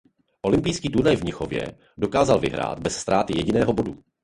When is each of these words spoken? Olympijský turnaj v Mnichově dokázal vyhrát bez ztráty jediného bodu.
Olympijský 0.41 0.89
turnaj 0.89 1.15
v 1.15 1.23
Mnichově 1.23 1.77
dokázal 1.97 2.39
vyhrát 2.39 2.79
bez 2.79 2.97
ztráty 2.97 3.37
jediného 3.37 3.73
bodu. 3.73 4.03